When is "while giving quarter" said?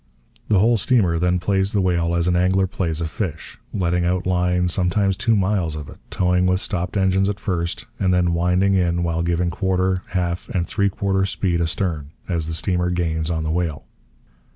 9.03-10.01